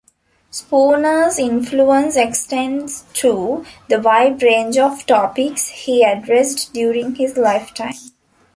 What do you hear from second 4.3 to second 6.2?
range of topics he